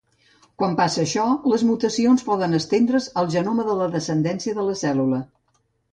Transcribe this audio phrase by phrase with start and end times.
[0.61, 5.21] Quan passa això, les mutacions poden estendre's al genoma de la descendència de la cèl·lula.